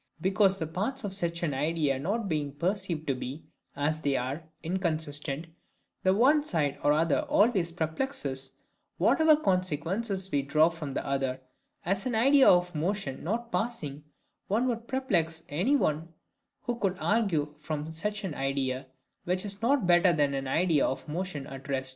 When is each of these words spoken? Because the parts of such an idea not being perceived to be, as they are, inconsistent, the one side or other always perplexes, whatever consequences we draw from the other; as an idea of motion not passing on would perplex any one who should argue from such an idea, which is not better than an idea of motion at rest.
Because 0.19 0.57
the 0.57 0.65
parts 0.65 1.03
of 1.03 1.13
such 1.13 1.43
an 1.43 1.53
idea 1.53 1.99
not 1.99 2.27
being 2.27 2.53
perceived 2.55 3.05
to 3.05 3.13
be, 3.13 3.45
as 3.75 4.01
they 4.01 4.17
are, 4.17 4.43
inconsistent, 4.63 5.45
the 6.01 6.11
one 6.11 6.43
side 6.43 6.79
or 6.83 6.91
other 6.91 7.19
always 7.29 7.71
perplexes, 7.71 8.53
whatever 8.97 9.35
consequences 9.35 10.31
we 10.31 10.41
draw 10.41 10.69
from 10.69 10.95
the 10.95 11.05
other; 11.05 11.39
as 11.85 12.07
an 12.07 12.15
idea 12.15 12.47
of 12.49 12.73
motion 12.73 13.23
not 13.23 13.51
passing 13.51 14.03
on 14.49 14.67
would 14.67 14.87
perplex 14.87 15.43
any 15.49 15.75
one 15.75 16.11
who 16.63 16.79
should 16.81 16.97
argue 16.97 17.53
from 17.59 17.91
such 17.91 18.23
an 18.23 18.33
idea, 18.33 18.87
which 19.25 19.45
is 19.45 19.61
not 19.61 19.85
better 19.85 20.11
than 20.11 20.33
an 20.33 20.47
idea 20.47 20.83
of 20.83 21.07
motion 21.07 21.45
at 21.45 21.69
rest. 21.69 21.89